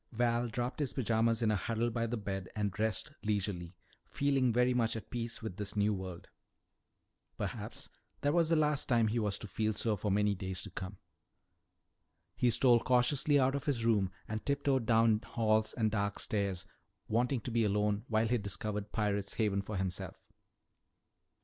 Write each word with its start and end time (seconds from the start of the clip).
Val 0.11 0.47
dropped 0.47 0.79
his 0.79 0.93
pajamas 0.93 1.43
in 1.43 1.51
a 1.51 1.55
huddle 1.55 1.91
by 1.91 2.07
the 2.07 2.17
bed 2.17 2.49
and 2.55 2.71
dressed 2.71 3.11
leisurely, 3.23 3.75
feeling 4.03 4.51
very 4.51 4.73
much 4.73 4.95
at 4.95 5.11
peace 5.11 5.43
with 5.43 5.57
this 5.57 5.75
new 5.75 5.93
world. 5.93 6.27
Perhaps 7.37 7.91
that 8.21 8.33
was 8.33 8.49
the 8.49 8.55
last 8.55 8.89
time 8.89 9.09
he 9.09 9.19
was 9.19 9.37
to 9.37 9.45
feel 9.45 9.73
so 9.75 9.95
for 9.95 10.09
many 10.09 10.33
days 10.33 10.63
to 10.63 10.71
come. 10.71 10.97
He 12.35 12.49
stole 12.49 12.79
cautiously 12.79 13.39
out 13.39 13.53
of 13.53 13.65
his 13.65 13.85
room 13.85 14.09
and 14.27 14.43
tiptoed 14.43 14.87
down 14.87 15.19
halls 15.23 15.71
and 15.75 15.91
dark 15.91 16.17
stairs, 16.19 16.65
wanting 17.07 17.41
to 17.41 17.51
be 17.51 17.63
alone 17.63 18.03
while 18.07 18.27
he 18.27 18.39
discovered 18.39 18.91
Pirate's 18.91 19.35
Haven 19.35 19.61
for 19.61 19.77
himself. 19.77 20.17